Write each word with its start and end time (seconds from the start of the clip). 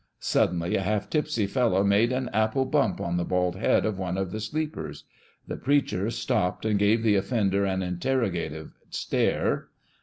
Suddenly 0.19 0.75
a 0.75 0.81
half 0.81 1.11
tipsy 1.11 1.45
fellow 1.45 1.83
made 1.83 2.11
an 2.11 2.27
apple 2.33 2.65
bump 2.65 2.99
on 2.99 3.17
the 3.17 3.23
bald 3.23 3.55
head 3.57 3.85
of 3.85 3.99
one 3.99 4.17
of 4.17 4.31
the 4.31 4.39
sleepers. 4.39 5.03
The 5.47 5.57
preacher 5.57 6.09
stopped 6.09 6.65
and 6.65 6.79
gave 6.79 7.03
the 7.03 7.15
offender 7.17 7.65
an 7.65 7.83
interrogative 7.83 8.71
stare. 8.89 9.67